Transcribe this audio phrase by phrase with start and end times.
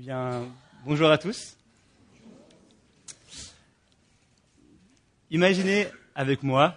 [0.00, 0.48] Eh bien,
[0.86, 1.58] bonjour à tous.
[5.30, 6.74] Imaginez avec moi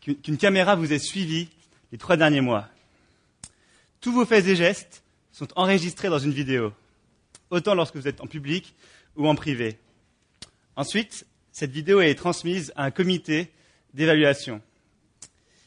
[0.00, 1.48] qu'une caméra vous ait suivi
[1.90, 2.68] les trois derniers mois.
[4.00, 6.72] Tous vos faits et gestes sont enregistrés dans une vidéo,
[7.50, 8.72] autant lorsque vous êtes en public
[9.16, 9.76] ou en privé.
[10.76, 13.50] Ensuite, cette vidéo est transmise à un comité
[13.94, 14.62] d'évaluation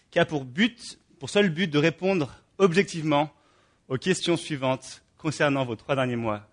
[0.10, 3.30] qui a pour but, pour seul but de répondre objectivement
[3.90, 6.48] aux questions suivantes concernant vos trois derniers mois.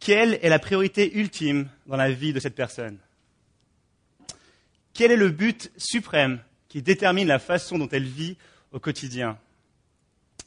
[0.00, 2.98] Quelle est la priorité ultime dans la vie de cette personne?
[4.94, 8.36] Quel est le but suprême qui détermine la façon dont elle vit
[8.72, 9.38] au quotidien?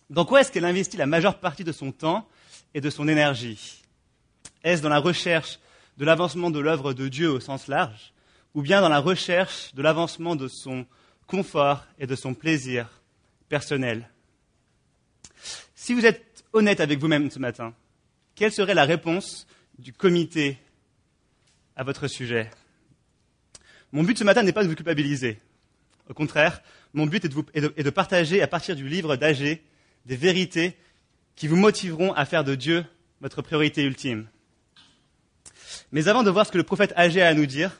[0.09, 2.27] Dans quoi est-ce qu'elle investit la majeure partie de son temps
[2.73, 3.83] et de son énergie?
[4.63, 5.59] Est-ce dans la recherche
[5.97, 8.13] de l'avancement de l'œuvre de Dieu au sens large,
[8.53, 10.85] ou bien dans la recherche de l'avancement de son
[11.27, 12.89] confort et de son plaisir
[13.49, 14.09] personnel?
[15.75, 17.73] Si vous êtes honnête avec vous-même ce matin,
[18.39, 19.47] quelle serait la réponse
[19.79, 20.57] du comité
[21.75, 22.49] à votre sujet?
[23.91, 25.41] Mon but ce matin n'est pas de vous culpabiliser.
[26.07, 26.61] Au contraire,
[26.93, 29.61] mon but est de, partager à partir du livre d'Agé
[30.05, 30.77] des vérités
[31.35, 32.85] qui vous motiveront à faire de Dieu
[33.19, 34.29] votre priorité ultime.
[35.91, 37.77] Mais avant de voir ce que le prophète Agé a à nous dire,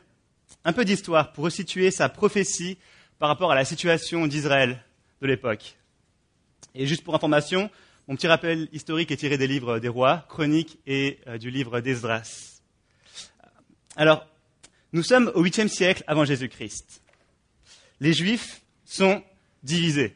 [0.65, 2.77] un peu d'histoire pour resituer sa prophétie
[3.17, 4.83] par rapport à la situation d'Israël
[5.21, 5.77] de l'époque.
[6.75, 7.71] Et juste pour information,
[8.09, 11.79] mon petit rappel historique est tiré des livres des rois, chroniques et euh, du livre
[11.79, 12.59] d'Esdras.
[13.95, 14.25] Alors,
[14.93, 17.03] nous sommes au 8e siècle avant Jésus-Christ.
[17.99, 19.21] Les Juifs sont
[19.61, 20.15] divisés.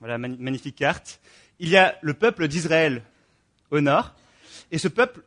[0.00, 1.20] Voilà, magnifique carte.
[1.58, 3.02] Il y a le peuple d'Israël
[3.70, 4.14] au nord,
[4.70, 5.20] et ce peuple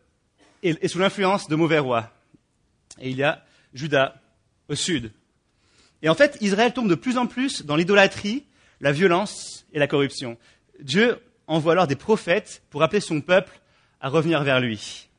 [0.64, 2.12] est sous l'influence de mauvais rois.
[3.00, 4.20] Et il y a Juda
[4.70, 5.12] au sud.
[6.02, 8.44] Et en fait, Israël tombe de plus en plus dans l'idolâtrie,
[8.82, 10.40] la violence et la corruption.
[10.80, 13.60] Dieu envoie alors des prophètes pour appeler son peuple
[14.02, 15.10] à revenir vers lui.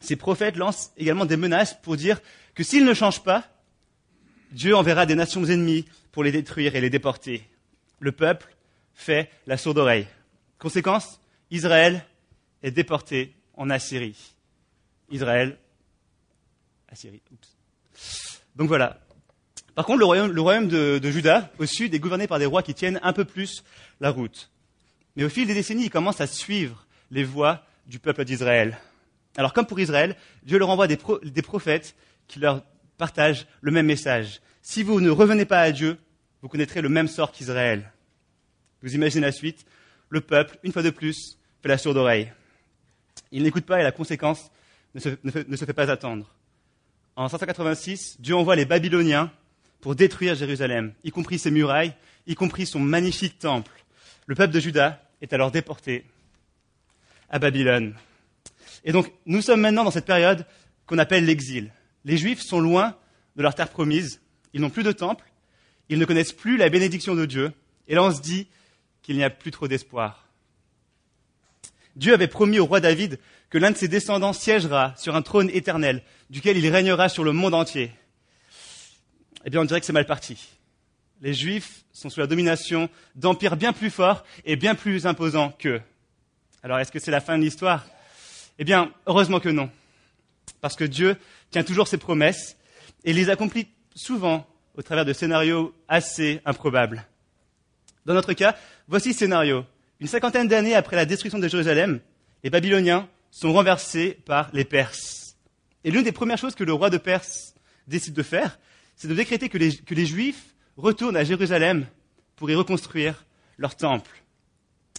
[0.00, 2.20] Ces prophètes lancent également des menaces pour dire
[2.54, 3.44] que s'ils ne changent pas,
[4.52, 7.46] Dieu enverra des nations ennemies pour les détruire et les déporter.
[7.98, 8.54] Le peuple
[8.94, 10.06] fait la sourde oreille.
[10.58, 12.04] Conséquence, Israël
[12.62, 14.34] est déporté en Assyrie.
[15.10, 15.58] Israël,
[16.88, 17.22] Assyrie.
[18.56, 19.00] Donc voilà.
[19.74, 22.74] Par contre, le royaume, de, de Juda, au sud, est gouverné par des rois qui
[22.74, 23.64] tiennent un peu plus
[24.00, 24.50] la route.
[25.16, 28.78] Mais au fil des décennies, il commence à suivre les voies du peuple d'Israël.
[29.36, 31.94] Alors comme pour Israël, Dieu leur envoie des, prophètes
[32.28, 32.62] qui leur
[32.98, 34.40] partagent le même message.
[34.62, 35.98] Si vous ne revenez pas à Dieu,
[36.42, 37.92] vous connaîtrez le même sort qu'Israël.
[38.82, 39.64] Vous imaginez la suite
[40.08, 42.32] Le peuple, une fois de plus, fait la sourde oreille.
[43.32, 44.50] Il n'écoute pas et la conséquence
[44.94, 46.34] ne se, ne se fait pas attendre.
[47.16, 49.30] En 586, Dieu envoie les Babyloniens
[49.80, 51.94] pour détruire Jérusalem, y compris ses murailles,
[52.26, 53.79] y compris son magnifique temple.
[54.30, 56.04] Le peuple de Juda est alors déporté
[57.30, 57.96] à Babylone.
[58.84, 60.46] Et donc, nous sommes maintenant dans cette période
[60.86, 61.72] qu'on appelle l'exil.
[62.04, 62.96] Les Juifs sont loin
[63.34, 64.20] de leur terre promise,
[64.54, 65.24] ils n'ont plus de temple,
[65.88, 67.52] ils ne connaissent plus la bénédiction de Dieu,
[67.88, 68.46] et là on se dit
[69.02, 70.28] qu'il n'y a plus trop d'espoir.
[71.96, 75.50] Dieu avait promis au roi David que l'un de ses descendants siégera sur un trône
[75.52, 77.90] éternel, duquel il régnera sur le monde entier.
[79.44, 80.59] Eh bien, on dirait que c'est mal parti
[81.20, 85.82] les Juifs sont sous la domination d'empires bien plus forts et bien plus imposants qu'eux.
[86.62, 87.86] Alors, est-ce que c'est la fin de l'histoire?
[88.58, 89.70] Eh bien, heureusement que non.
[90.60, 91.16] Parce que Dieu
[91.50, 92.56] tient toujours ses promesses
[93.04, 97.06] et les accomplit souvent au travers de scénarios assez improbables.
[98.06, 98.56] Dans notre cas,
[98.88, 99.64] voici le scénario.
[100.00, 102.00] Une cinquantaine d'années après la destruction de Jérusalem,
[102.42, 105.36] les Babyloniens sont renversés par les Perses.
[105.84, 107.54] Et l'une des premières choses que le roi de Perse
[107.86, 108.58] décide de faire,
[108.96, 111.86] c'est de décréter que les, que les Juifs retournent à Jérusalem
[112.36, 113.24] pour y reconstruire
[113.58, 114.10] leur temple.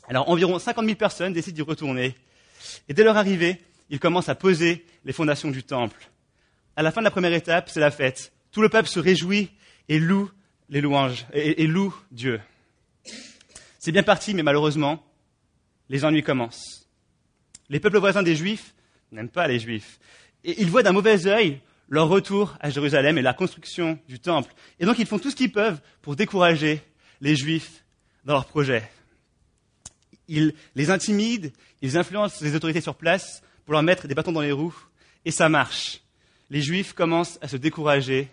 [0.08, 2.16] Alors environ 50 000 personnes décident d'y retourner.
[2.88, 6.09] Et dès leur arrivée, ils commencent à poser les fondations du temple.
[6.76, 8.32] À la fin de la première étape, c'est la fête.
[8.52, 9.50] Tout le peuple se réjouit
[9.90, 10.30] et loue
[10.70, 12.40] les louanges, et, et loue Dieu.
[13.80, 15.03] C'est bien parti, mais malheureusement,
[15.90, 16.88] les ennuis commencent.
[17.70, 18.74] Les peuples voisins des Juifs
[19.12, 20.00] n'aiment pas les Juifs.
[20.44, 21.59] Et ils voient d'un mauvais œil
[21.91, 24.52] leur retour à Jérusalem et la construction du temple.
[24.79, 26.82] Et donc ils font tout ce qu'ils peuvent pour décourager
[27.20, 27.84] les Juifs
[28.23, 28.90] dans leur projet.
[30.29, 31.52] Ils les intimident,
[31.82, 34.76] ils influencent les autorités sur place pour leur mettre des bâtons dans les roues,
[35.26, 35.99] et ça marche.
[36.49, 38.29] Les Juifs commencent à se décourager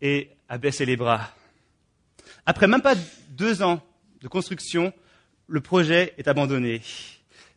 [0.00, 1.34] et à baisser les bras.
[2.46, 2.94] Après même pas
[3.30, 3.82] deux ans
[4.20, 4.92] de construction,
[5.48, 6.82] le projet est abandonné.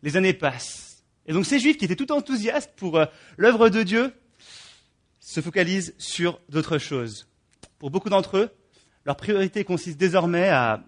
[0.02, 1.04] Les années passent.
[1.28, 3.06] Et donc ces Juifs qui étaient tout enthousiastes pour euh,
[3.36, 4.12] l'œuvre de Dieu
[5.32, 7.26] se focalisent sur d'autres choses.
[7.78, 8.50] Pour beaucoup d'entre eux,
[9.06, 10.84] leur priorité consiste désormais à,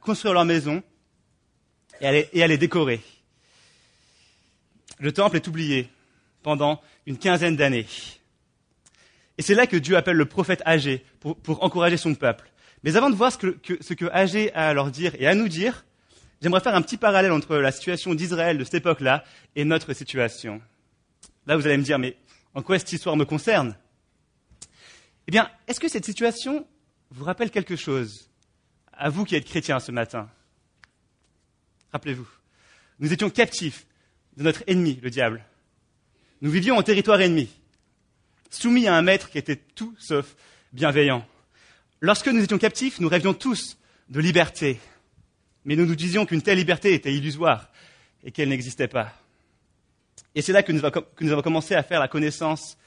[0.00, 0.82] construire leur maison
[2.00, 3.00] et à, les, décorer.
[5.00, 5.88] le temple est oublié
[6.42, 7.86] pendant une quinzaine d'années.
[9.36, 10.62] Et c'est là que Dieu appelle le prophète
[11.18, 12.48] pour, pour encourager son peuple.
[12.84, 15.26] Mais avant de voir ce que, que, ce que Agé a à leur dire et
[15.26, 15.84] à nous dire,
[16.40, 19.24] j'aimerais faire un petit parallèle entre la situation d'Israël de cette époque-là
[19.56, 20.60] et notre situation.
[21.46, 22.16] Là, vous allez me dire, mais
[22.54, 23.76] en quoi cette histoire me concerne?
[25.28, 26.66] Eh bien, est-ce que cette situation
[27.10, 28.30] vous rappelle quelque chose
[28.94, 30.30] à vous qui êtes chrétiens ce matin?
[31.92, 32.26] Rappelez-vous,
[32.98, 33.86] nous étions captifs
[34.38, 35.44] de notre ennemi, le diable.
[36.40, 37.50] Nous vivions en territoire ennemi,
[38.48, 40.34] soumis à un maître qui était tout sauf
[40.72, 41.26] bienveillant.
[42.00, 43.76] Lorsque nous étions captifs, nous rêvions tous
[44.08, 44.80] de liberté,
[45.66, 47.70] mais nous nous disions qu'une telle liberté était illusoire
[48.24, 49.12] et qu'elle n'existait pas.
[50.34, 52.78] Et c'est là que nous, avons commencé à faire la connaissance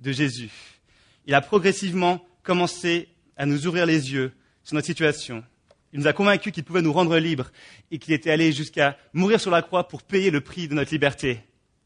[0.00, 0.79] de Jésus.
[1.26, 4.32] Il a progressivement commencé à nous ouvrir les yeux
[4.62, 5.44] sur notre situation.
[5.92, 7.50] Il nous a convaincus qu'il pouvait nous rendre libres
[7.90, 10.92] et qu'il était allé jusqu'à mourir sur la croix pour payer le prix de notre
[10.92, 11.40] liberté.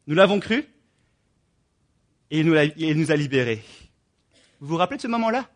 [0.06, 0.66] Nous l'avons cru
[2.31, 3.62] et il nous a, libérés.
[4.60, 5.48] Vous vous rappelez de ce moment-là?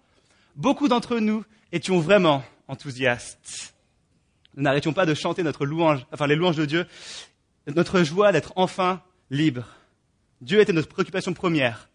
[0.56, 3.74] Beaucoup d'entre nous étions vraiment enthousiastes.
[4.54, 6.86] Nous n'arrêtions pas de chanter notre louange, enfin les louanges de Dieu,
[7.66, 9.68] notre joie d'être enfin libres.
[10.40, 11.88] Dieu était notre préoccupation première.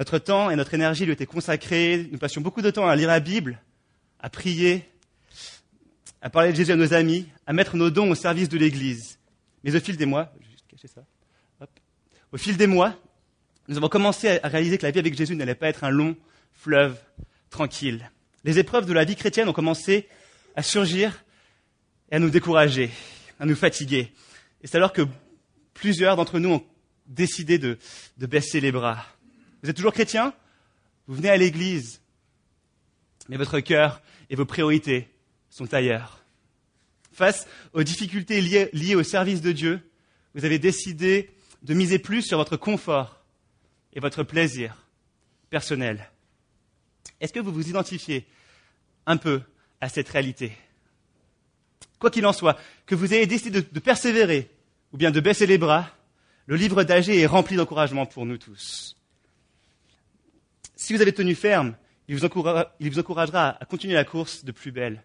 [0.00, 2.08] Notre temps et notre énergie lui étaient consacrés.
[2.10, 3.60] Nous passions beaucoup de temps à lire la Bible,
[4.18, 4.88] à prier,
[6.22, 9.18] à parler de Jésus à nos amis, à mettre nos dons au service de l'Église.
[9.62, 11.02] Mais au fil des mois, juste cacher ça.
[12.32, 12.96] Au fil des mois,
[13.68, 16.16] nous avons commencé à réaliser que la vie avec Jésus n'allait pas être un long
[16.54, 16.98] fleuve
[17.50, 18.10] tranquille.
[18.42, 20.08] Les épreuves de la vie chrétienne ont commencé
[20.56, 21.26] à surgir
[22.10, 22.90] et à nous décourager,
[23.38, 24.14] à nous fatiguer.
[24.62, 25.02] Et c'est alors que
[25.74, 26.64] plusieurs d'entre nous ont
[27.06, 27.76] décidé de
[28.16, 29.04] baisser les bras.
[29.62, 30.34] Vous êtes toujours chrétien?
[31.06, 32.00] Vous venez à l'église,
[33.28, 35.08] mais votre cœur et vos priorités
[35.50, 36.24] sont ailleurs.
[37.12, 39.80] Face aux difficultés liées, au service de Dieu,
[40.34, 41.30] vous avez décidé
[41.62, 43.24] de miser plus sur votre confort
[43.92, 44.86] et votre plaisir
[45.50, 46.08] personnel.
[47.20, 48.26] Est-ce que vous vous identifiez
[49.06, 49.42] un peu
[49.80, 50.52] à cette réalité?
[51.98, 54.50] Quoi qu'il en soit, que vous ayez décidé de, persévérer
[54.92, 55.90] ou bien de baisser les bras,
[56.46, 58.96] le livre d'Agé est rempli d'encouragement pour nous tous.
[60.80, 61.76] Si vous avez tenu ferme,
[62.08, 65.04] il vous, encouragera à continuer la course de plus belle.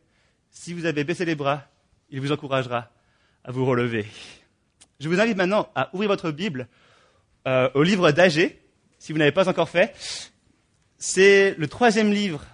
[0.49, 1.67] Si vous avez baissé les bras,
[2.09, 2.89] il vous encouragera
[3.43, 4.05] à vous relever.
[5.01, 6.69] Je vous invite maintenant à ouvrir votre Bible
[7.45, 8.61] euh, au livre d'Agé,
[8.99, 9.93] si vous n'avez pas encore fait.
[10.97, 12.45] C'est le troisième livre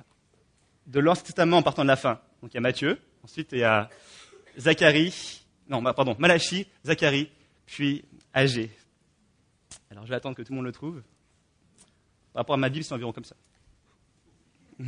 [0.88, 2.20] de l'Ancien Testament en partant de la fin.
[2.42, 3.88] Donc il y a Matthieu, ensuite il y a
[4.58, 7.30] Zacharie, non, bah, pardon, Malachie, Zacharie,
[7.68, 8.04] puis
[8.34, 8.72] Agé.
[9.92, 11.04] Alors je vais attendre que tout le monde le trouve.
[12.34, 13.36] Par rapport à ma Bible, c'est environ comme ça.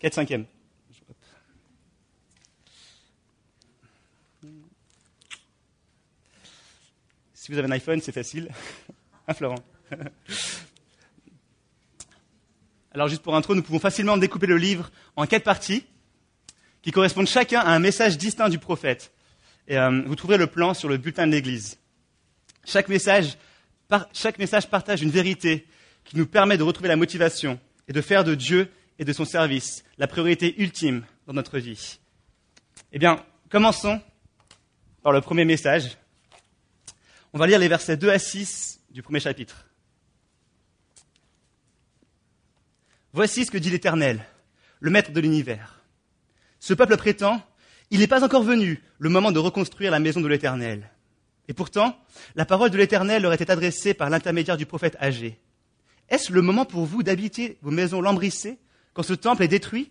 [0.00, 0.46] 4 cinquièmes.
[7.34, 8.50] Si vous avez un iPhone, c'est facile.
[9.26, 9.62] Un Florent
[12.92, 15.84] Alors juste pour intro, nous pouvons facilement découper le livre en quatre parties
[16.82, 19.12] qui correspondent chacun à un message distinct du prophète.
[19.66, 21.78] Et, euh, vous trouverez le plan sur le bulletin de l'Église.
[22.64, 23.36] Chaque message,
[24.12, 25.66] chaque message partage une vérité
[26.04, 29.24] qui nous permet de retrouver la motivation et de faire de Dieu et de son
[29.24, 31.98] service la priorité ultime dans notre vie.
[32.92, 34.00] Eh bien, commençons
[35.02, 35.96] par le premier message.
[37.32, 39.66] On va lire les versets 2 à 6 du premier chapitre.
[43.12, 44.22] Voici ce que dit l'Éternel,
[44.80, 45.80] le Maître de l'univers.
[46.60, 47.42] Ce peuple prétend,
[47.90, 50.90] il n'est pas encore venu le moment de reconstruire la maison de l'Éternel.
[51.48, 51.98] Et pourtant,
[52.34, 55.40] la parole de l'Éternel leur était adressée par l'intermédiaire du prophète âgé.
[56.08, 58.58] Est-ce le moment pour vous d'habiter vos maisons lambrissées
[58.92, 59.90] quand ce temple est détruit?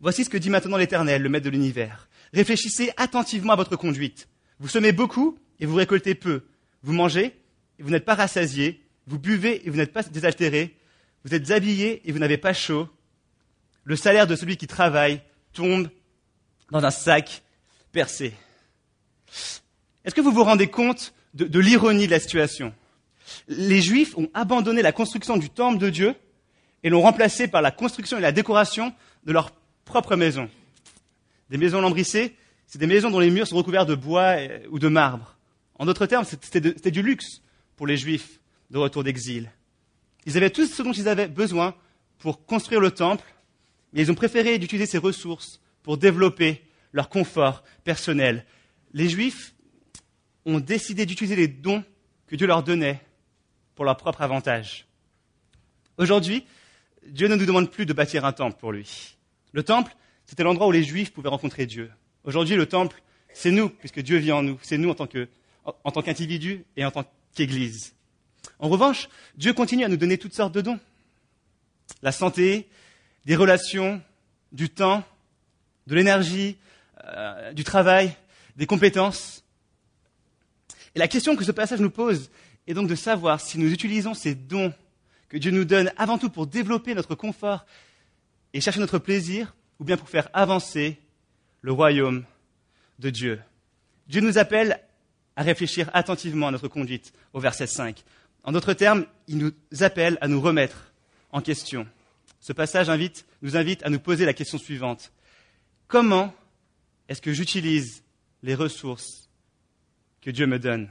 [0.00, 2.08] Voici ce que dit maintenant l'Éternel, le Maître de l'univers.
[2.34, 4.28] Réfléchissez attentivement à votre conduite.
[4.58, 6.42] Vous semez beaucoup et vous récoltez peu.
[6.82, 7.40] Vous mangez
[7.78, 8.82] et vous n'êtes pas rassasiés.
[9.06, 10.76] Vous buvez et vous n'êtes pas désaltérés
[11.24, 12.88] vous êtes habillé et vous n'avez pas chaud.
[13.84, 15.22] Le salaire de celui qui travaille
[15.52, 15.88] tombe
[16.70, 17.42] dans un sac
[17.92, 18.34] percé.
[20.04, 22.74] Est-ce que vous vous rendez compte de, l'ironie de la situation?
[23.48, 26.14] Les Juifs ont abandonné la construction du temple de Dieu
[26.82, 28.92] et l'ont remplacé par la construction et la décoration
[29.24, 29.52] de leur
[29.84, 30.50] propre maison.
[31.50, 34.36] Des maisons lambrissées, c'est des maisons dont les murs sont recouverts de bois
[34.70, 35.36] ou de marbre.
[35.76, 37.42] En d'autres termes, c'était du luxe
[37.76, 38.40] pour les Juifs
[38.70, 39.50] de retour d'exil.
[40.26, 41.74] Ils avaient tout ce dont ils avaient besoin
[42.18, 43.24] pour construire le temple,
[43.92, 48.44] mais ils ont préféré d'utiliser ces ressources pour développer leur confort personnel.
[48.94, 49.54] Les Juifs
[50.44, 51.84] ont décidé d'utiliser les dons
[52.26, 53.00] que Dieu leur donnait
[53.74, 54.86] pour leur propre avantage.
[55.98, 56.44] Aujourd'hui,
[57.06, 59.16] Dieu ne nous demande plus de bâtir un temple pour lui.
[59.52, 59.94] Le temple,
[60.24, 61.90] c'était l'endroit où les Juifs pouvaient rencontrer Dieu.
[62.24, 63.02] Aujourd'hui, le temple,
[63.34, 64.58] c'est nous, puisque Dieu vit en nous.
[64.62, 65.28] C'est nous en tant que,
[65.64, 67.94] en tant qu'individu et en tant qu'Église.
[68.58, 70.78] En revanche, Dieu continue à nous donner toutes sortes de dons.
[72.02, 72.68] La santé,
[73.24, 74.00] des relations,
[74.52, 75.04] du temps,
[75.86, 76.56] de l'énergie,
[77.04, 78.14] euh, du travail,
[78.56, 79.41] des compétences.
[80.94, 82.30] La question que ce passage nous pose
[82.66, 84.72] est donc de savoir si nous utilisons ces dons
[85.28, 87.64] que Dieu nous donne avant tout pour développer notre confort
[88.52, 90.98] et chercher notre plaisir, ou bien pour faire avancer
[91.62, 92.24] le royaume
[92.98, 93.40] de Dieu.
[94.06, 94.80] Dieu nous appelle
[95.36, 98.04] à réfléchir attentivement à notre conduite au verset 5.
[98.44, 100.92] En d'autres termes, il nous appelle à nous remettre
[101.30, 101.86] en question.
[102.40, 102.90] Ce passage
[103.40, 105.12] nous invite à nous poser la question suivante.
[105.88, 106.34] Comment
[107.08, 108.02] est-ce que j'utilise
[108.42, 109.21] les ressources
[110.22, 110.88] que Dieu me donne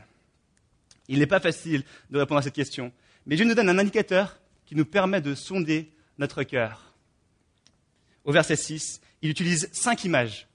[1.07, 2.91] Il n'est pas facile de répondre à cette question,
[3.25, 6.93] mais Dieu nous donne un indicateur qui nous permet de sonder notre cœur.
[8.23, 10.47] Au verset 6, il utilise cinq images.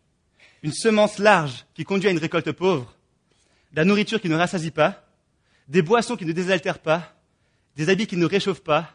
[0.63, 2.97] Une semence large qui conduit à une récolte pauvre,
[3.73, 5.05] de la nourriture qui ne rassasie pas,
[5.69, 7.15] des boissons qui ne désaltèrent pas,
[7.75, 8.93] des habits qui ne réchauffent pas,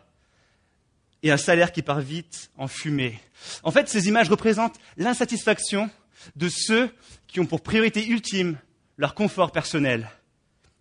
[1.23, 3.19] et un salaire qui part vite en fumée.
[3.63, 5.89] En fait, ces images représentent l'insatisfaction
[6.35, 6.89] de ceux
[7.27, 8.57] qui ont pour priorité ultime
[8.97, 10.09] leur confort personnel.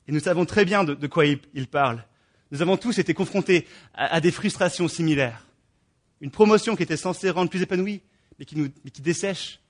[0.09, 2.05] Et nous savons très bien de, quoi ils parlent.
[2.50, 5.47] Nous avons tous été confrontés à, des frustrations similaires.
[6.21, 8.02] Une promotion qui était censée rendre plus épanouie,
[8.38, 9.61] mais qui, nous, mais qui dessèche.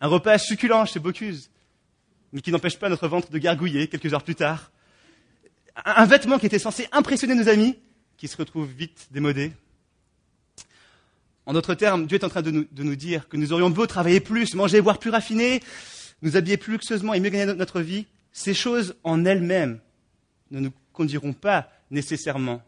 [0.00, 1.50] Un repas succulent chez Bocuse,
[2.32, 4.72] mais qui n'empêche pas notre ventre de gargouiller quelques heures plus tard.
[5.84, 7.78] Un vêtement qui était censé impressionner nos amis,
[8.16, 9.52] qui se retrouve vite démodé.
[11.46, 13.70] En d'autres termes, Dieu est en train de nous, de nous, dire que nous aurions
[13.70, 15.60] beau travailler plus, manger, boire plus raffiné,
[16.22, 18.06] nous habiller plus luxueusement et mieux gagner notre vie.
[18.32, 19.80] Ces choses en elles-mêmes
[20.50, 22.62] ne nous conduiront pas nécessairement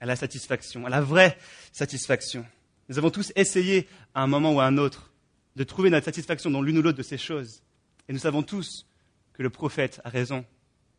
[0.00, 1.38] à la satisfaction, à la vraie
[1.72, 2.44] satisfaction.
[2.88, 5.12] Nous avons tous essayé, à un moment ou à un autre,
[5.56, 7.62] de trouver notre satisfaction dans l'une ou l'autre de ces choses.
[8.08, 8.86] Et nous savons tous
[9.32, 10.44] que le prophète a raison,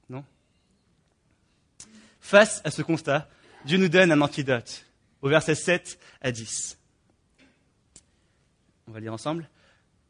[0.10, 0.24] non?
[2.20, 3.30] Face à ce constat,
[3.66, 4.86] Dieu nous donne un antidote,
[5.22, 6.78] au verset 7 à 10.
[8.88, 9.50] On va lire ensemble.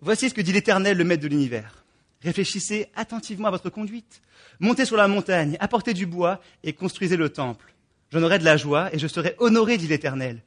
[0.05, 1.85] Voici ce que dit l'Éternel, le Maître de l'univers.
[2.21, 4.21] Réfléchissez attentivement à votre conduite.
[4.59, 7.73] Montez sur la montagne, apportez du bois et construisez le temple.
[8.11, 10.43] J'en aurai de la joie et je serai honoré, dit l'Éternel.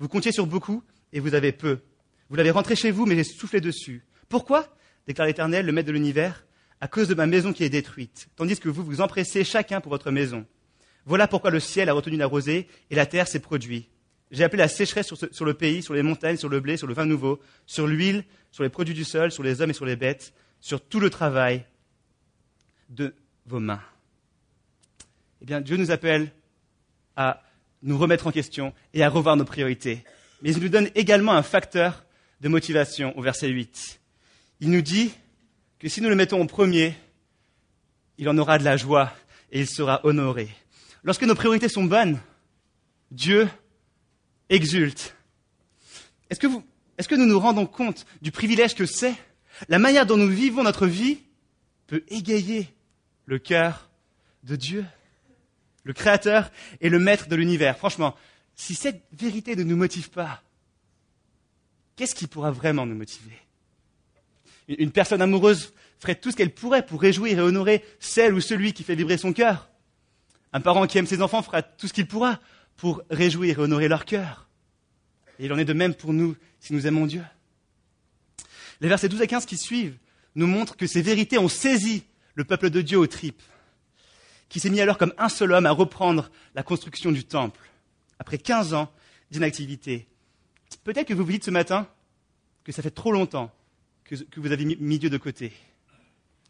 [0.00, 0.82] Vous comptiez sur beaucoup
[1.12, 1.78] et vous avez peu.
[2.30, 4.04] Vous l'avez rentré chez vous, mais j'ai soufflé dessus.
[4.28, 4.66] Pourquoi?
[5.06, 6.44] déclare l'Éternel, le Maître de l'univers,
[6.80, 9.90] à cause de ma maison qui est détruite, tandis que vous vous empressez chacun pour
[9.90, 10.44] votre maison.
[11.04, 13.88] Voilà pourquoi le ciel a retenu la rosée et la terre s'est produit.
[14.32, 16.88] J'ai appelé la sécheresse sur, sur, le pays, sur les montagnes, sur le blé, sur
[16.88, 18.24] le vin nouveau, sur l'huile,
[18.56, 21.10] sur les produits du sol, sur les hommes et sur les bêtes, sur tout le
[21.10, 21.66] travail
[22.88, 23.82] de vos mains.
[25.42, 26.32] Eh bien, Dieu nous appelle
[27.16, 27.42] à
[27.82, 30.04] nous remettre en question et à revoir nos priorités.
[30.40, 32.06] Mais il nous donne également un facteur
[32.40, 34.00] de motivation au verset 8.
[34.60, 35.12] Il nous dit
[35.78, 36.96] que si nous le mettons en premier,
[38.16, 39.12] il en aura de la joie
[39.52, 40.48] et il sera honoré.
[41.04, 42.18] Lorsque nos priorités sont bonnes,
[43.10, 43.50] Dieu
[44.48, 45.14] exulte.
[46.30, 46.46] Est-ce que,
[46.98, 49.14] est-ce que nous nous rendons compte du privilège que c'est?
[49.68, 51.18] La manière dont nous vivons notre vie
[51.86, 52.68] peut égayer
[53.26, 53.88] le cœur
[54.44, 54.84] de Dieu,
[55.84, 56.50] le Créateur
[56.80, 57.76] et le Maître de l'univers.
[57.76, 58.14] Franchement,
[58.54, 60.42] si cette vérité ne nous motive pas,
[61.96, 63.36] qu'est-ce qui pourra vraiment nous motiver?
[64.68, 68.72] Une personne amoureuse ferait tout ce qu'elle pourrait pour réjouir et honorer celle ou celui
[68.72, 69.70] qui fait vibrer son cœur.
[70.52, 72.40] Un parent qui aime ses enfants fera tout ce qu'il pourra
[72.76, 74.45] pour réjouir et honorer leur cœur.
[75.38, 77.22] Et il en est de même pour nous si nous aimons Dieu.
[78.80, 79.96] Les versets 12 à 15 qui suivent
[80.34, 83.42] nous montrent que ces vérités ont saisi le peuple de Dieu aux tripes,
[84.48, 87.60] qui s'est mis alors comme un seul homme à reprendre la construction du temple,
[88.18, 88.92] après 15 ans
[89.30, 90.06] d'inactivité.
[90.84, 91.88] Peut-être que vous vous dites ce matin
[92.64, 93.50] que ça fait trop longtemps
[94.04, 95.52] que, vous avez mis Dieu de côté,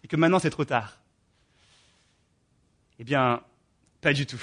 [0.02, 1.00] et que maintenant c'est trop tard.
[2.99, 3.43] Eh bien,
[4.00, 4.43] pas du tout.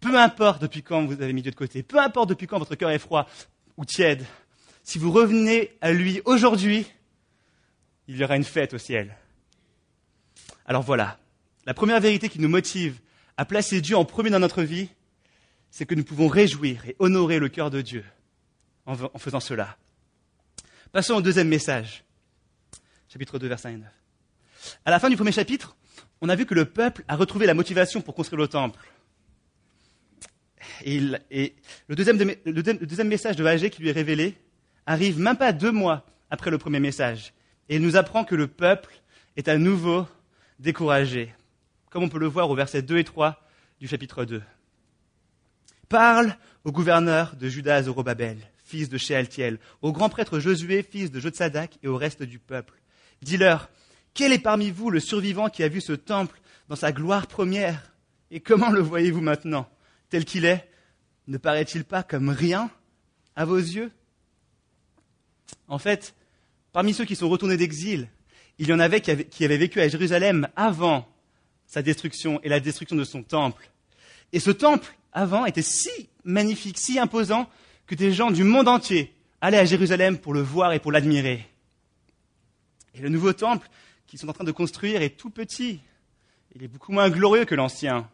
[0.00, 2.74] Peu importe depuis quand vous avez mis Dieu de côté, peu importe depuis quand votre
[2.74, 3.28] cœur est froid
[3.76, 4.24] ou tiède,
[4.82, 6.86] si vous revenez à lui aujourd'hui,
[8.06, 9.16] il y aura une fête au ciel.
[10.66, 11.18] Alors voilà,
[11.66, 13.00] la première vérité qui nous motive
[13.36, 14.88] à placer Dieu en premier dans notre vie,
[15.70, 18.04] c'est que nous pouvons réjouir et honorer le cœur de Dieu
[18.86, 19.76] en, faisant cela.
[20.92, 22.04] Passons au deuxième message,
[23.08, 23.88] chapitre 2, verset 1 et 9.
[24.84, 25.76] À la fin du premier chapitre,
[26.20, 28.78] on a vu que le peuple a retrouvé la motivation pour construire le temple.
[30.84, 31.00] Et,
[31.88, 34.36] le, deuxième, message de Agé qui lui est révélé
[34.86, 37.32] arrive même pas deux mois après le premier message.
[37.68, 39.00] Et il nous apprend que le peuple
[39.36, 40.06] est à nouveau
[40.58, 41.32] découragé,
[41.90, 43.40] comme on peut le voir au verset 2 et 3
[43.80, 44.42] du chapitre 2.
[45.88, 51.20] Parle au gouverneur de Judas Zorobabel, fils de Shealtiel, au grand prêtre Josué, fils de
[51.20, 52.80] Jotsadak, et au reste du peuple.
[53.22, 53.68] Dis-leur,
[54.12, 57.92] Quel est parmi vous le survivant qui a vu ce temple dans sa gloire première?
[58.30, 59.68] Et comment le voyez-vous maintenant?
[60.14, 60.64] Tel qu'il est,
[61.26, 62.70] ne paraît-il pas comme rien
[63.34, 63.90] à vos yeux?
[65.66, 66.14] En fait,
[66.70, 68.08] parmi ceux qui sont retournés d'exil,
[68.60, 71.08] il y en avait qui, avaient, vécu à Jérusalem avant
[71.66, 73.68] sa destruction et la destruction de son temple.
[74.32, 77.50] Et ce temple, avant, était si magnifique, si imposant,
[77.88, 81.44] que des gens du monde entier allaient à Jérusalem pour le voir et pour l'admirer.
[82.94, 83.68] Et le nouveau temple
[84.06, 85.80] qu'ils sont en train de construire est tout petit.
[86.54, 88.08] Il est beaucoup moins glorieux que l'ancien.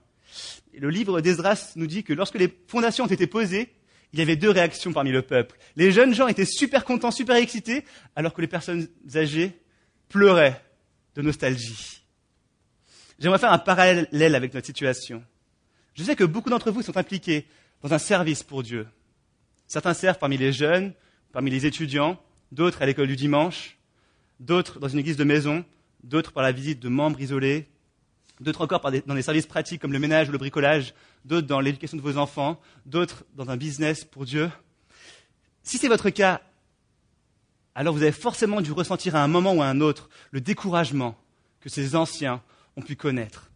[0.72, 3.72] Le livre d'Esdras nous dit que lorsque les fondations ont été posées,
[4.12, 5.56] il y avait deux réactions parmi le peuple.
[5.76, 7.84] Les jeunes gens étaient super contents, super excités,
[8.16, 9.52] alors que les personnes âgées
[10.08, 10.60] pleuraient
[11.14, 12.02] de nostalgie.
[13.18, 15.22] J'aimerais faire un parallèle avec notre situation.
[15.94, 17.46] Je sais que beaucoup d'entre vous sont impliqués
[17.82, 18.87] dans un service pour Dieu.
[19.66, 20.92] Certains servent parmi les jeunes,
[21.32, 22.20] parmi les étudiants,
[22.50, 23.76] d'autres à l'école du dimanche,
[24.40, 25.64] d'autres dans une église de maison,
[26.02, 27.68] d'autres par la visite de membres isolés,
[28.40, 30.94] d'autres encore dans des services pratiques comme le ménage ou le bricolage,
[31.25, 34.50] d'autres dans l'éducation de vos enfants, d'autres dans un business pour Dieu.
[35.62, 36.40] Si c'est votre cas,
[37.75, 41.16] alors vous avez forcément dû ressentir à un moment ou à un autre le découragement
[41.61, 42.42] que ces anciens
[42.76, 43.50] ont pu connaître.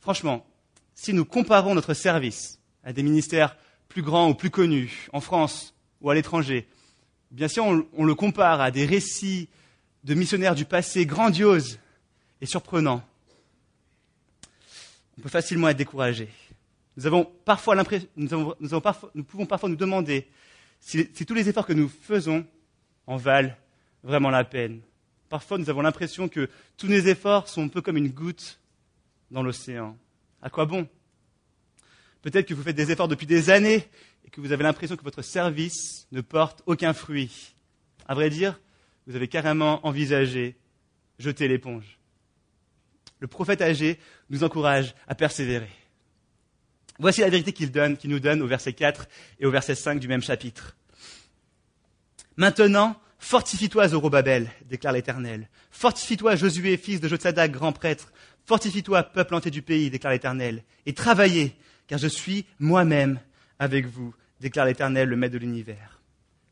[0.00, 0.46] Franchement,
[0.94, 3.56] si nous comparons notre service à des ministères
[3.88, 6.66] plus grands ou plus connus, en France ou à l'étranger,
[7.30, 9.48] bien sûr on, le compare à des récits
[10.04, 11.78] de missionnaires du passé grandioses
[12.40, 13.02] et surprenants,
[15.18, 16.28] on peut facilement être découragé.
[16.96, 17.74] Nous, avons parfois
[18.16, 18.28] nous,
[18.58, 20.28] nous, pouvons parfois nous demander
[20.80, 22.46] si, tous les efforts que nous faisons
[23.06, 23.54] en valent
[24.02, 24.80] vraiment la peine.
[25.28, 28.60] Parfois, nous avons l'impression que tous nos efforts sont un peu comme une goutte
[29.30, 29.96] dans l'océan.
[30.42, 30.86] À quoi bon?
[32.20, 33.88] Peut-être que vous faites des efforts depuis des années
[34.26, 37.54] et que vous avez l'impression que votre service ne porte aucun fruit.
[38.06, 38.60] À vrai dire,
[39.06, 40.56] vous avez carrément envisagé
[41.18, 41.98] jeter l'éponge.
[43.22, 44.00] Le prophète âgé
[44.30, 45.70] nous encourage à persévérer.
[46.98, 49.06] Voici la vérité qu'il donne, qu'il nous donne au verset 4
[49.38, 50.76] et au verset 5 du même chapitre.
[52.36, 55.48] Maintenant, fortifie-toi, Zorobabel, déclare l'Éternel.
[55.70, 58.12] Fortifie-toi, Josué, fils de Jotsadak, grand prêtre.
[58.44, 60.64] Fortifie-toi, peuple entier du pays, déclare l'Éternel.
[60.84, 61.54] Et travaillez,
[61.86, 63.20] car je suis moi-même
[63.60, 66.00] avec vous, déclare l'Éternel, le Maître de l'univers.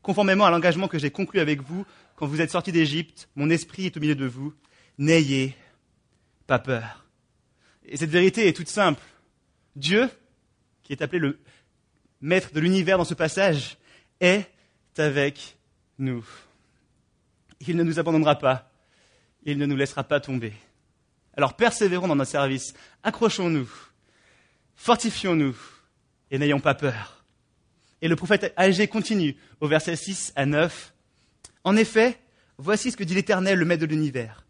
[0.01, 3.87] Conformément à l'engagement que j'ai conclu avec vous quand vous êtes sortis d'Égypte, mon esprit
[3.87, 4.53] est au milieu de vous.
[4.97, 5.53] N'ayez
[6.59, 7.05] peur.
[7.85, 9.01] Et cette vérité est toute simple.
[9.75, 10.09] Dieu,
[10.83, 11.39] qui est appelé le
[12.21, 13.77] maître de l'univers dans ce passage,
[14.19, 14.49] est
[14.97, 15.57] avec
[15.97, 16.25] nous.
[17.67, 18.71] Il ne nous abandonnera pas.
[19.43, 20.53] Il ne nous laissera pas tomber.
[21.35, 22.73] Alors persévérons dans notre service.
[23.03, 23.69] Accrochons-nous.
[24.75, 25.55] Fortifions-nous.
[26.29, 27.25] Et n'ayons pas peur.
[28.01, 30.93] Et le prophète âgé continue au verset 6 à 9.
[31.63, 32.19] En effet,
[32.57, 34.45] voici ce que dit l'Éternel, le Maître de l'univers.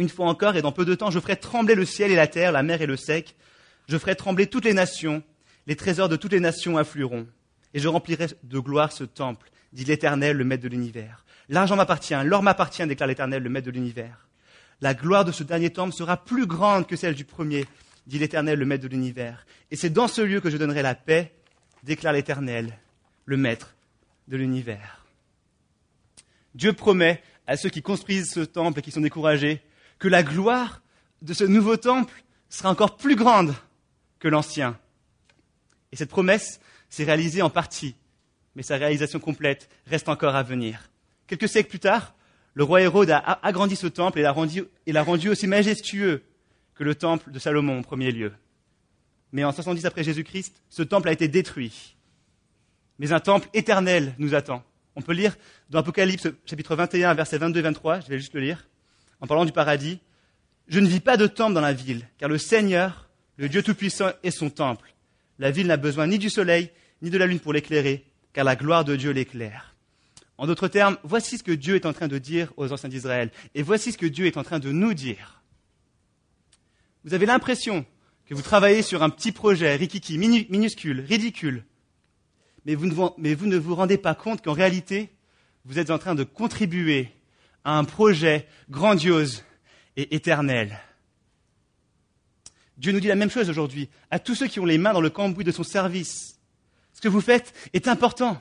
[0.00, 2.26] Une fois encore, et dans peu de temps, je ferai trembler le ciel et la
[2.26, 3.36] terre, la mer et le sec.
[3.86, 5.22] Je ferai trembler toutes les nations.
[5.66, 7.26] Les trésors de toutes les nations afflueront.
[7.74, 11.26] Et je remplirai de gloire ce temple, dit l'Éternel, le Maître de l'univers.
[11.50, 14.26] L'argent m'appartient, l'or m'appartient, déclare l'Éternel, le Maître de l'univers.
[14.80, 17.66] La gloire de ce dernier temple sera plus grande que celle du premier,
[18.06, 19.44] dit l'Éternel, le Maître de l'univers.
[19.70, 21.34] Et c'est dans ce lieu que je donnerai la paix,
[21.82, 22.72] déclare l'Éternel,
[23.26, 23.74] le Maître
[24.28, 25.04] de l'univers.
[26.54, 29.60] Dieu promet à ceux qui construisent ce temple et qui sont découragés
[30.00, 30.82] que la gloire
[31.22, 33.54] de ce nouveau temple sera encore plus grande
[34.18, 34.76] que l'ancien.
[35.92, 36.58] Et cette promesse
[36.88, 37.94] s'est réalisée en partie,
[38.56, 40.90] mais sa réalisation complète reste encore à venir.
[41.28, 42.14] Quelques siècles plus tard,
[42.54, 44.32] le roi Hérode a agrandi ce temple et l'a
[45.02, 46.24] rendu, aussi majestueux
[46.74, 48.32] que le temple de Salomon en premier lieu.
[49.32, 51.96] Mais en 70 après Jésus-Christ, ce temple a été détruit.
[52.98, 54.64] Mais un temple éternel nous attend.
[54.96, 55.36] On peut lire
[55.68, 58.66] dans Apocalypse chapitre 21, verset 22 23, je vais juste le lire,
[59.20, 60.00] en parlant du paradis.
[60.68, 64.10] Je ne vis pas de temple dans la ville, car le Seigneur, le Dieu Tout-Puissant,
[64.22, 64.94] est son temple.
[65.38, 66.70] La ville n'a besoin ni du soleil,
[67.02, 69.74] ni de la lune pour l'éclairer, car la gloire de Dieu l'éclaire.
[70.38, 73.30] En d'autres termes, voici ce que Dieu est en train de dire aux anciens d'Israël,
[73.54, 75.42] et voici ce que Dieu est en train de nous dire.
[77.04, 77.84] Vous avez l'impression
[78.26, 81.64] que vous travaillez sur un petit projet, rikiki, minuscule, ridicule,
[82.64, 85.10] mais vous, ne vous, rendez pas compte qu'en réalité,
[85.64, 87.10] vous êtes en train de contribuer
[87.64, 89.44] à un projet grandiose
[89.96, 90.78] et éternel.
[92.76, 95.00] Dieu nous dit la même chose aujourd'hui à tous ceux qui ont les mains dans
[95.00, 96.38] le cambouis de son service.
[96.94, 98.40] Ce que vous faites est important.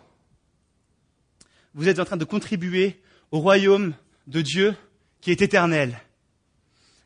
[1.73, 3.01] Vous êtes en train de contribuer
[3.31, 3.93] au royaume
[4.27, 4.75] de Dieu
[5.21, 5.99] qui est éternel.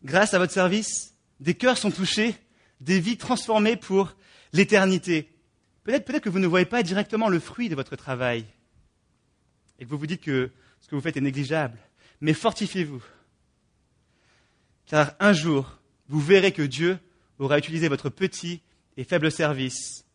[0.03, 2.35] Grâce à votre service, des cœurs sont touchés,
[2.81, 4.15] des vies transformées pour
[4.51, 5.29] l'éternité.
[5.83, 8.45] Peut-être peut que vous ne voyez pas directement le fruit de votre travail
[9.79, 11.77] et que vous vous dites que ce que vous faites est négligeable.
[12.23, 13.03] Mais fortifiez-vous.
[14.85, 16.97] car un jour, vous verrez que Dieu
[17.37, 18.61] aura utilisé votre petit
[18.95, 20.05] et faible service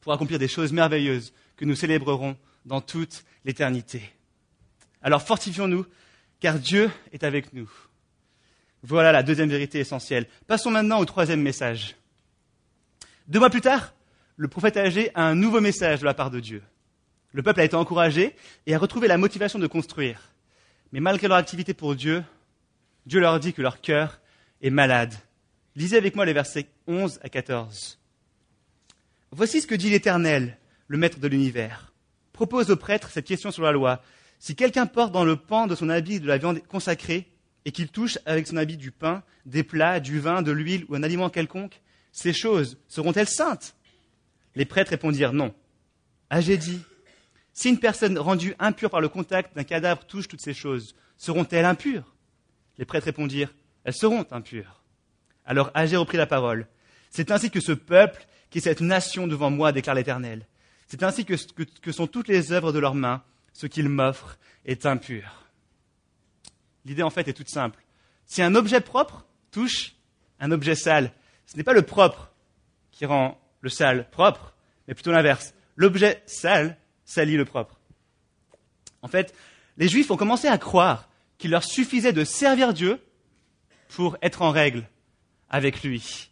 [0.00, 4.02] pour accomplir des choses merveilleuses que nous célébrerons dans toute l'éternité.
[5.00, 5.86] Alors fortifions-nous,
[6.40, 7.70] car Dieu est avec nous.
[8.82, 10.26] Voilà la deuxième vérité essentielle.
[10.48, 11.94] Passons maintenant au troisième message.
[13.28, 13.94] Deux mois plus tard,
[14.34, 16.64] le prophète âgé a un nouveau message de la part de Dieu.
[17.30, 18.34] Le peuple a été encouragé
[18.66, 20.32] et a retrouvé la motivation de construire.
[20.92, 22.22] Mais malgré leur activité pour Dieu,
[23.06, 24.20] Dieu leur dit que leur cœur
[24.62, 25.14] est malade.
[25.74, 27.98] Lisez avec moi les versets 11 à 14.
[29.30, 31.92] Voici ce que dit l'Éternel, le Maître de l'univers.
[32.32, 34.02] Propose au prêtre cette question sur la loi.
[34.38, 37.28] Si quelqu'un porte dans le pan de son habit de la viande consacrée,
[37.66, 40.94] et qu'il touche avec son habit du pain, des plats, du vin, de l'huile ou
[40.94, 43.74] un aliment quelconque, ces choses seront-elles saintes?
[44.54, 45.52] Les prêtres répondirent non.
[46.30, 46.80] Ah, j'ai dit,
[47.56, 51.64] si une personne rendue impure par le contact d'un cadavre touche toutes ces choses, seront-elles
[51.64, 52.14] impures?
[52.76, 54.82] Les prêtres répondirent, elles seront impures.
[55.46, 56.66] Alors Agé reprit la parole.
[57.08, 60.46] C'est ainsi que ce peuple, qui est cette nation devant moi, déclare l'Éternel.
[60.86, 61.32] C'est ainsi que,
[61.80, 63.22] que, sont toutes les œuvres de leurs mains,
[63.54, 65.48] ce qu'ils m'offrent est impur.
[66.84, 67.82] L'idée, en fait, est toute simple.
[68.26, 69.94] Si un objet propre touche
[70.40, 71.10] un objet sale,
[71.46, 72.30] ce n'est pas le propre
[72.90, 74.54] qui rend le sale propre,
[74.86, 75.54] mais plutôt l'inverse.
[75.74, 77.78] L'objet sale salit le propre.
[79.00, 79.34] En fait,
[79.78, 83.00] les Juifs ont commencé à croire qu'il leur suffisait de servir Dieu
[83.88, 84.88] pour être en règle
[85.48, 86.30] avec lui.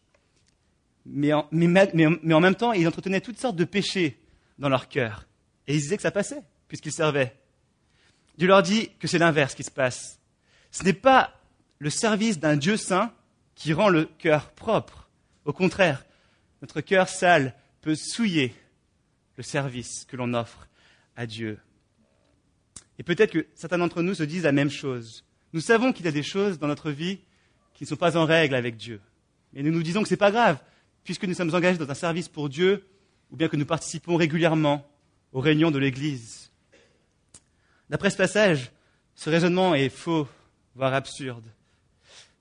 [1.07, 4.19] Mais en, même temps, ils entretenaient toutes sortes de péchés
[4.59, 5.27] dans leur cœur.
[5.67, 7.37] Et ils disaient que ça passait, puisqu'ils servaient.
[8.39, 10.19] Dieu leur dit que c'est l'inverse qui se passe.
[10.71, 11.35] Ce n'est pas
[11.79, 13.13] le service d'un Dieu saint
[13.55, 15.09] qui rend le cœur propre.
[15.45, 16.05] Au contraire,
[16.63, 18.55] notre cœur sale peut souiller
[19.37, 20.69] le service que l'on offre
[21.17, 21.59] à Dieu.
[22.99, 25.25] Et peut-être que certains d'entre nous se disent la même chose.
[25.53, 27.19] Nous savons qu'il y a des choses dans notre vie
[27.75, 29.01] qui ne sont pas en règle avec Dieu.
[29.53, 30.59] Mais nous nous disons que ce n'est pas grave,
[31.03, 32.87] puisque nous sommes engagés dans un service pour Dieu,
[33.31, 34.89] ou bien que nous participons régulièrement
[35.33, 36.53] aux réunions de l'Église.
[37.91, 38.71] D'après ce passage,
[39.15, 40.29] ce raisonnement est faux
[40.75, 41.45] voire absurde.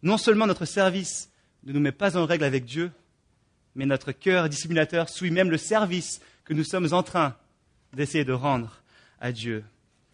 [0.01, 1.29] Non seulement notre service
[1.63, 2.91] ne nous met pas en règle avec Dieu,
[3.75, 7.35] mais notre cœur dissimulateur souille même le service que nous sommes en train
[7.93, 8.81] d'essayer de rendre
[9.19, 9.63] à Dieu.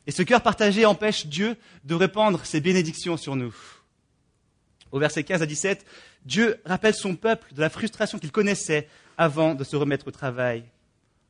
[0.08, 3.56] Et ce cœur partagé empêche Dieu de répandre ses bénédictions sur nous.
[4.92, 5.86] Au verset 15 à 17,
[6.26, 8.88] Dieu rappelle son peuple de la frustration qu'il connaissait
[9.18, 10.64] avant de se remettre au travail.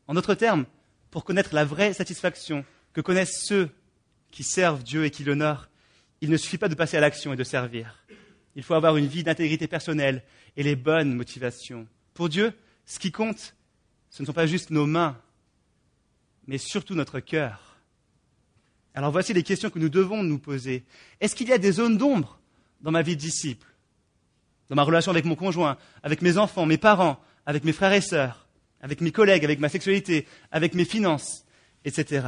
[0.08, 0.66] En d'autres termes,
[1.12, 3.70] pour connaître la vraie satisfaction que connaissent ceux
[4.32, 5.68] qui servent Dieu et qui l'honorent,
[6.22, 8.06] il ne suffit pas de passer à l'action et de servir.
[8.56, 10.24] Il faut avoir une vie d'intégrité personnelle
[10.58, 11.88] et les bonnes motivations.
[12.14, 12.54] Pour Dieu,
[12.86, 13.56] ce qui compte,
[14.10, 15.18] ce ne sont pas juste nos mains,
[16.48, 17.78] mais surtout notre cœur.
[18.96, 20.84] Alors voici les questions que nous devons nous poser.
[21.22, 22.40] Est-ce qu'il y a des zones d'ombre
[22.82, 23.68] dans ma vie de disciple
[24.70, 28.02] Dans ma relation avec mon conjoint, avec mes enfants, mes parents, avec mes frères et
[28.02, 28.48] sœurs,
[28.82, 31.46] avec mes collègues, avec ma sexualité, avec mes finances,
[31.86, 32.28] etc.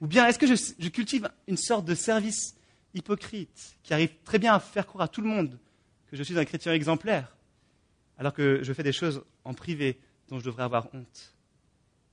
[0.00, 2.54] Ou bien est-ce que je, je cultive une sorte de service
[2.94, 5.58] hypocrite, qui arrive très bien à faire croire à tout le monde
[6.10, 7.36] que je suis un chrétien exemplaire,
[8.18, 11.34] alors que je fais des choses en privé dont je devrais avoir honte.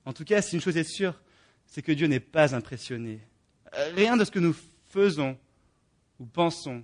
[0.04, 1.20] En tout cas, si une chose est sûre,
[1.66, 3.20] c'est que Dieu n'est pas impressionné.
[3.94, 4.54] Rien de ce que nous
[4.90, 5.38] faisons
[6.18, 6.82] ou pensons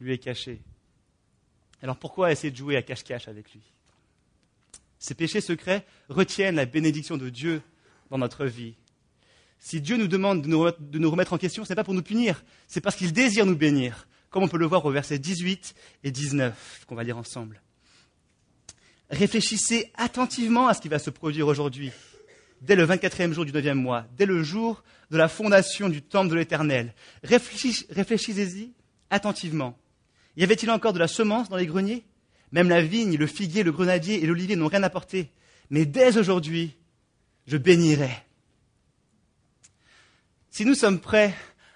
[0.00, 0.60] lui est caché.
[1.82, 3.62] Alors pourquoi essayer de jouer à cache-cache avec lui?
[4.98, 7.62] Ces péchés secrets retiennent la bénédiction de Dieu
[8.10, 8.74] dans notre vie.
[9.58, 12.42] Si Dieu nous demande de nous, remettre en question, ce n'est pas pour nous punir,
[12.66, 16.10] c'est parce qu'il désire nous bénir, comme on peut le voir au verset 18 et
[16.10, 17.62] 19 qu'on va lire ensemble.
[19.10, 21.92] Réfléchissez attentivement à ce qui va se produire aujourd'hui,
[22.60, 26.30] dès le 24e jour du neuvième mois, dès le jour de la fondation du temple
[26.30, 26.94] de l'Éternel.
[27.22, 28.72] Réfléchissez-y
[29.10, 29.78] attentivement.
[30.36, 32.04] Y avait-il encore de la semence dans les greniers?
[32.50, 35.30] Même la vigne, le figuier, le grenadier et l'olivier n'ont rien apporté.
[35.70, 36.76] Mais dès aujourd'hui,
[37.46, 38.10] je bénirai
[40.54, 41.34] si nous sommes prêts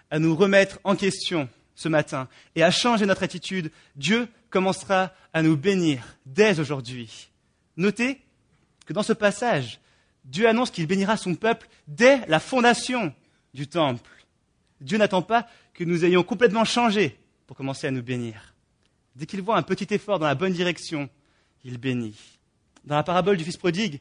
[0.08, 5.42] à nous remettre en question ce matin et à changer notre attitude, Dieu commencera à
[5.42, 7.30] nous bénir dès aujourd'hui.
[7.76, 8.20] Notez
[8.86, 9.80] que dans ce passage,
[10.24, 13.14] Dieu annonce qu'il bénira son peuple dès la fondation
[13.54, 14.10] du temple.
[14.80, 18.54] Dieu n'attend pas que nous ayons complètement changé pour commencer à nous bénir.
[19.16, 21.08] Dès qu'il voit un petit effort dans la bonne direction,
[21.64, 22.16] il bénit.
[22.84, 24.00] Dans la parabole du fils prodigue,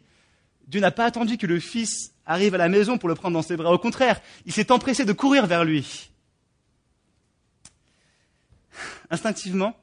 [0.68, 3.42] Dieu n'a pas attendu que le fils arrive à la maison pour le prendre dans
[3.42, 3.72] ses bras.
[3.72, 6.10] Au contraire, il s'est empressé de courir vers lui.
[9.10, 9.76] Instinctivement,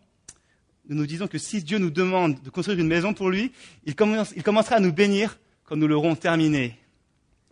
[0.88, 3.52] nous nous disons que si Dieu nous demande de construire une maison pour lui,
[3.84, 6.78] il, commencera à nous bénir quand nous l'aurons terminée.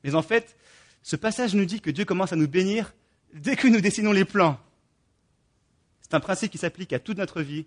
[0.04, 0.56] Mais en fait,
[1.02, 2.92] ce passage nous dit que Dieu commence à nous bénir
[3.32, 4.60] dès que nous dessinons les plans.
[6.02, 7.64] C'est un principe qui s'applique à toute notre vie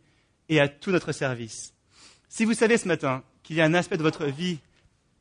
[0.50, 1.74] et à tout notre service.
[2.30, 4.60] Si vous savez ce matin qu'il y a un aspect de votre vie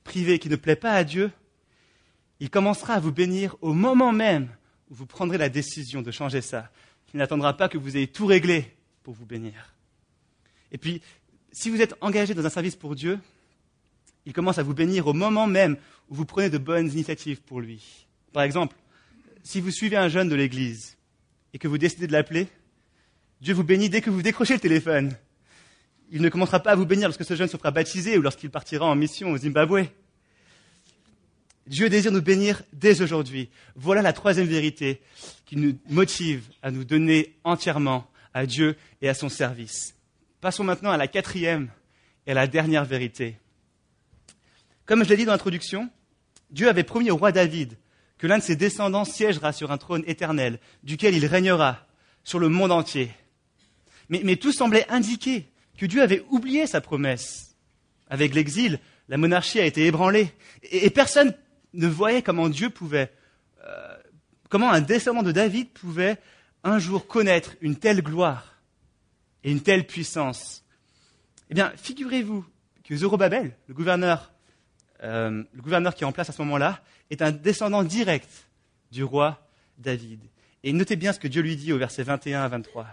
[0.02, 1.30] privée qui ne plaît pas à Dieu,
[2.40, 4.48] il commencera à vous bénir au moment même
[4.90, 6.70] où vous prendrez la décision de changer ça.
[7.14, 9.73] Il n'attendra pas que vous ayez tout réglé pour vous bénir.
[10.74, 11.00] Et puis,
[11.52, 13.20] si vous êtes engagé dans un service pour Dieu,
[14.26, 15.76] il commence à vous bénir au moment même
[16.10, 18.06] où vous prenez de bonnes initiatives pour lui.
[18.32, 18.74] Par exemple,
[19.44, 20.96] si vous suivez un jeune de l'Église
[21.52, 22.48] et que vous décidez de l'appeler,
[23.40, 25.16] Dieu vous bénit dès que vous décrochez le téléphone.
[26.10, 28.50] Il ne commencera pas à vous bénir lorsque ce jeune se fera baptiser ou lorsqu'il
[28.50, 29.84] partira en mission au Zimbabwe.
[31.68, 33.48] Dieu désire nous bénir dès aujourd'hui.
[33.76, 35.00] Voilà la troisième vérité
[35.46, 39.94] qui nous motive à nous donner entièrement à Dieu et à son service.
[40.44, 41.70] Passons maintenant à la quatrième
[42.26, 43.38] et à la dernière vérité.
[44.84, 45.88] Comme je l'ai dit dans l'introduction,
[46.50, 47.78] Dieu avait promis au roi David
[48.18, 51.86] que l'un de ses descendants siégera sur un trône éternel, duquel il régnera
[52.24, 53.10] sur le monde entier.
[54.10, 57.56] Mais, tout semblait indiquer que Dieu avait oublié sa promesse.
[58.10, 60.30] Avec l'exil, la monarchie a été ébranlée,
[60.62, 61.32] et, personne
[61.72, 63.10] ne voyait comment Dieu pouvait,
[63.66, 63.96] euh,
[64.50, 66.18] comment un descendant de David pouvait
[66.64, 68.53] un jour connaître une telle gloire
[69.44, 70.64] et une telle puissance.
[71.50, 72.44] Eh bien, figurez-vous
[72.82, 74.32] que Zorobabel, le gouverneur,
[75.02, 78.48] euh, le gouverneur qui est en place à ce moment-là, est un descendant direct
[78.90, 79.46] du roi
[79.78, 80.20] David.
[80.62, 82.86] Et notez bien ce que Dieu lui dit au verset 21 à 23.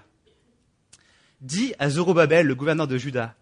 [1.40, 3.36] Dis à Zorobabel, le gouverneur de Juda,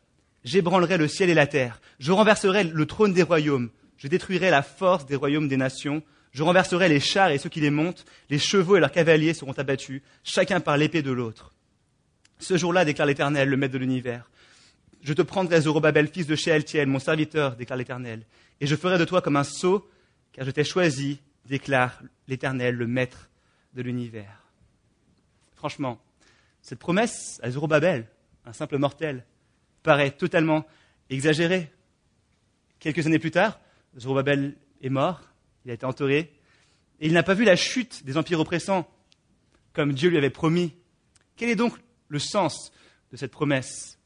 [0.44, 4.62] j'ébranlerai le ciel et la terre, je renverserai le trône des royaumes, je détruirai la
[4.62, 8.40] force des royaumes des nations, je renverserai les chars et ceux qui les montent, les
[8.40, 11.54] chevaux et leurs cavaliers seront abattus, chacun par l'épée de l'autre.
[12.40, 14.30] Ce jour-là, déclare l'Éternel, le Maître de l'univers,
[15.02, 18.26] je te prendrai Zorobabel, fils de Shealtiel, mon serviteur, déclare l'Éternel,
[18.62, 19.90] et je ferai de toi comme un sceau,
[20.32, 23.30] car je t'ai choisi, déclare l'Éternel, le Maître
[23.74, 24.44] de l'univers.
[25.56, 26.00] Franchement,
[26.62, 28.08] cette promesse à Zorobabel,
[28.46, 29.26] un simple mortel,
[29.84, 30.66] paraît totalement
[31.10, 31.72] exagérée.
[32.80, 33.60] Quelques années plus tard,
[33.98, 35.22] Zorobabel est mort,
[35.66, 36.34] il a été enterré,
[37.02, 38.90] et il n'a pas vu la chute des empires oppressants,
[39.74, 40.74] comme Dieu lui avait promis.
[41.36, 41.74] Quel est donc
[42.10, 42.72] le sens
[43.12, 43.98] de cette promesse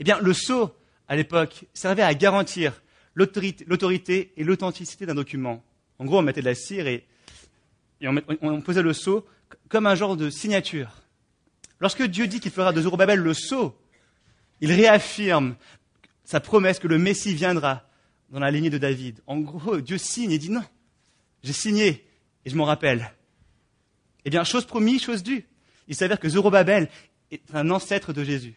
[0.00, 0.74] Eh bien, le sceau,
[1.08, 2.80] à l'époque, servait à garantir
[3.14, 5.62] l'autorité et l'authenticité d'un document.
[5.98, 7.06] En gros, on mettait de la cire et,
[8.02, 9.26] on, posait le sceau
[9.68, 10.90] comme un genre de signature.
[11.80, 13.78] Lorsque Dieu dit qu'il fera de Zorobabel le sceau,
[14.60, 15.56] il réaffirme
[16.24, 17.88] sa promesse que le Messie viendra
[18.30, 19.20] dans la lignée de David.
[19.26, 20.64] En gros, Dieu signe et dit non,
[21.42, 22.04] j'ai signé
[22.44, 23.12] et je m'en rappelle.
[24.24, 25.46] Eh bien, chose promise, chose due.
[25.88, 26.88] Il s'avère que Zorobabel
[27.30, 28.54] est un ancêtre de Jésus.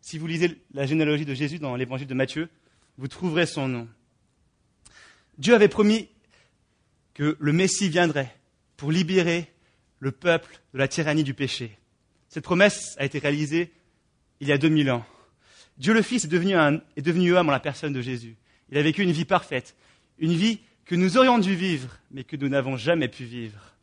[0.00, 2.48] Si vous lisez la généalogie de Jésus dans l'évangile de Matthieu,
[2.98, 3.88] vous trouverez son nom.
[5.38, 6.08] Dieu avait promis
[7.14, 8.34] que le Messie viendrait
[8.76, 9.52] pour libérer
[9.98, 11.76] le peuple de la tyrannie du péché.
[12.28, 13.72] Cette promesse a été réalisée
[14.40, 15.04] il y a 2000 ans.
[15.78, 18.36] Dieu le Fils est devenu, est devenu homme en la personne de Jésus.
[18.70, 19.76] Il a vécu une vie parfaite,
[20.18, 23.75] une vie que nous aurions dû vivre, mais que nous n'avons jamais pu vivre.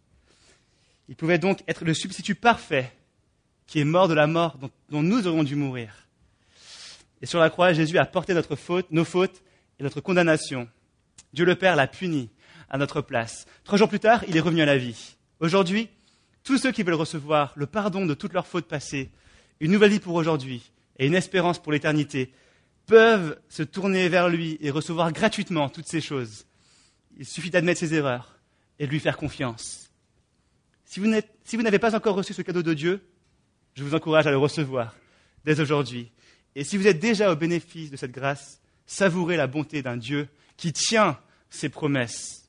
[1.10, 2.92] Il pouvait donc être le substitut parfait
[3.68, 4.58] qui est mort de la mort
[4.90, 6.08] dont, nous aurions dû mourir.
[7.22, 9.42] Et sur la croix, Jésus a porté notre faute, nos fautes
[9.80, 10.68] et notre condamnation.
[11.34, 12.30] Dieu le Père l'a puni
[12.70, 13.46] à notre place.
[13.64, 15.16] Trois jours plus tard, il est revenu à la vie.
[15.40, 15.90] Aujourd'hui,
[16.44, 19.10] tous ceux qui veulent recevoir le pardon de toutes leurs fautes passées,
[19.60, 22.34] une nouvelle vie pour aujourd'hui et une espérance pour l'éternité,
[22.86, 26.46] peuvent se tourner vers lui et recevoir gratuitement toutes ces choses.
[27.18, 28.38] Il suffit d'admettre ses erreurs
[28.80, 29.83] et de lui faire confiance.
[30.94, 33.04] Si vous n'avez pas encore reçu ce cadeau de Dieu,
[33.74, 34.96] je vous encourage à le recevoir
[35.44, 36.12] dès aujourd'hui.
[36.54, 40.28] Et si vous êtes déjà au bénéfice de cette grâce, savourez la bonté d'un Dieu
[40.56, 42.48] qui tient ses promesses.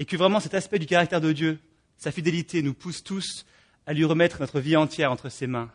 [0.00, 1.60] Et que vraiment cet aspect du caractère de Dieu,
[1.96, 3.46] sa fidélité, nous pousse tous
[3.86, 5.70] à lui remettre notre vie entière entre ses mains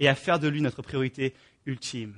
[0.00, 1.32] et à faire de lui notre priorité
[1.64, 2.14] ultime.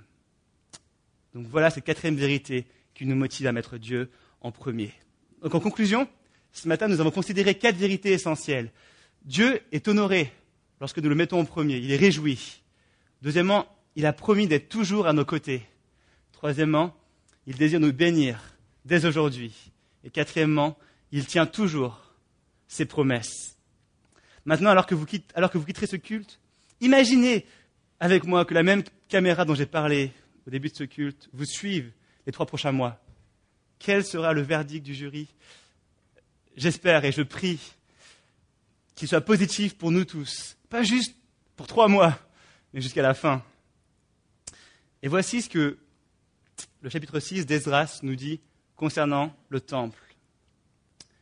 [1.34, 4.92] Donc voilà cette quatrième vérité qui nous motive à mettre Dieu en premier.
[5.40, 6.08] Donc en conclusion,
[6.52, 8.70] ce matin, nous avons considéré quatre vérités essentielles.
[9.24, 10.32] Dieu est honoré
[10.80, 11.76] lorsque nous le mettons en premier.
[11.76, 12.62] Il est réjoui.
[13.22, 15.62] Deuxièmement, il a promis d'être toujours à nos côtés.
[16.32, 16.94] Troisièmement,
[17.46, 18.40] il désire nous bénir
[18.84, 19.72] dès aujourd'hui.
[20.04, 20.78] Et quatrièmement,
[21.12, 22.14] il tient toujours
[22.68, 23.56] ses promesses.
[24.44, 26.40] Maintenant, alors que vous, quitterez ce culte,
[26.80, 27.44] imaginez
[28.00, 30.12] avec moi que la même caméra dont j'ai parlé
[30.46, 31.90] au début de ce culte vous suive
[32.26, 33.00] les trois prochains mois.
[33.78, 35.28] Quel sera le verdict du jury?
[36.58, 37.60] J'espère et je prie
[38.96, 40.56] qu'il soit positif pour nous tous.
[40.68, 41.14] Pas juste
[41.54, 42.18] pour trois mois,
[42.74, 43.44] mais jusqu'à la fin.
[45.04, 45.78] Et voici ce que
[46.80, 48.40] le chapitre 6 d'Esdras nous dit
[48.74, 50.02] concernant le temple.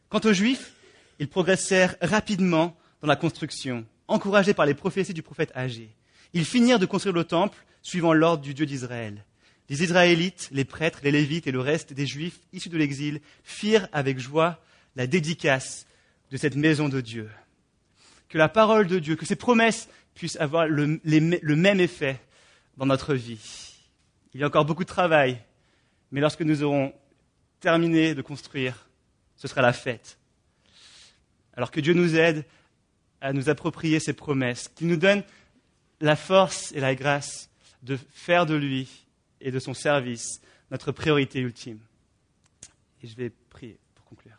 [0.08, 0.72] Quant aux Juifs,
[1.18, 3.84] ils progressèrent rapidement dans la construction.
[4.08, 5.90] encouragés par les prophéties du prophète Agé.
[6.32, 9.22] Ils finirent de construire le temple suivant l'ordre du Dieu d'Israël.
[9.68, 13.88] Les Israélites, les prêtres, les Lévites et le reste des Juifs issus de l'exil firent
[13.92, 14.62] avec joie
[14.96, 15.86] la dédicace
[16.30, 17.30] de cette maison de Dieu.
[18.28, 22.20] Que la parole de Dieu, que ses promesses puissent avoir le, même effet
[22.76, 23.74] dans notre vie.
[24.34, 25.38] Il y a encore beaucoup de travail,
[26.10, 26.92] mais lorsque nous aurons
[27.60, 28.88] terminé de construire,
[29.36, 30.18] ce sera la fête.
[31.56, 32.44] Alors que Dieu nous aide
[33.20, 35.22] à nous approprier ses promesses, qu'il nous donne
[36.00, 37.48] la force et la grâce
[37.82, 38.88] de faire de lui
[39.40, 41.78] et de son service notre priorité ultime.
[43.02, 44.36] Et je vais prier pour conclure.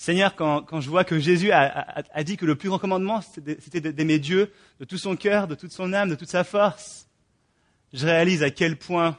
[0.00, 4.18] Seigneur, quand, je vois que Jésus a, dit que le plus grand commandement, c'était d'aimer
[4.18, 7.06] Dieu de tout son cœur, de toute son âme, de toute sa force,
[7.92, 9.18] je réalise à quel point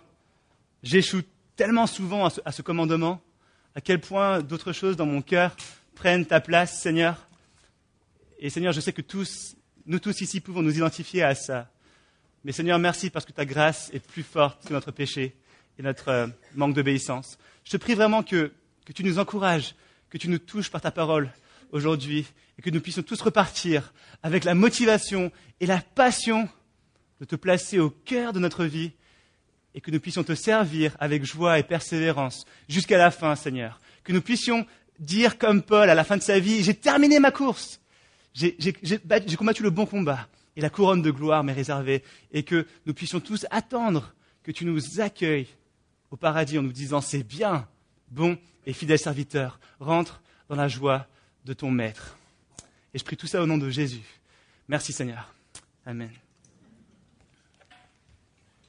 [0.82, 1.22] j'échoue
[1.56, 3.22] tellement souvent à ce, à ce commandement,
[3.76, 5.56] à quel point d'autres choses dans mon cœur
[5.94, 7.28] prennent ta place, Seigneur.
[8.40, 11.70] Et Seigneur, je sais que tous, nous tous ici pouvons nous identifier à ça.
[12.44, 15.36] Mais Seigneur, merci parce que ta grâce est plus forte que notre péché
[15.78, 17.38] et notre euh, manque d'obéissance.
[17.66, 18.52] Je te prie vraiment que,
[18.84, 19.76] que tu nous encourages,
[20.12, 21.32] que tu nous touches par ta parole
[21.72, 22.28] aujourd'hui
[22.60, 26.48] et que nous puissions tous repartir avec la motivation et la passion
[27.20, 28.92] de te placer au cœur de notre vie
[29.74, 33.80] et que nous puissions te servir avec joie et persévérance jusqu'à la fin, Seigneur.
[34.04, 34.68] Que nous puissions
[35.00, 37.80] dire comme Paul à la fin de sa vie, j'ai terminé ma course,
[38.34, 38.54] j'ai
[39.38, 43.22] combattu le bon combat, et la couronne de gloire m'est réservée, et que nous puissions
[43.22, 45.48] tous attendre que tu nous accueilles
[46.12, 47.68] au paradis en nous disant, c'est bien,
[48.12, 51.08] bon et fidèle serviteur, rentre dans la joie
[51.46, 52.18] de ton Maître.
[52.94, 54.04] Et je prie tout ça au nom de Jésus.
[54.68, 55.34] Merci Seigneur.
[55.86, 56.12] Amen.